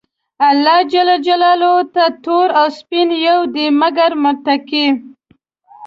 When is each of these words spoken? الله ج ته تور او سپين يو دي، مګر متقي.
الله 0.49 0.77
ج 0.91 0.95
ته 1.93 2.03
تور 2.23 2.47
او 2.59 2.67
سپين 2.79 3.07
يو 3.25 3.39
دي، 3.53 3.65
مګر 3.81 4.11
متقي. 4.23 4.87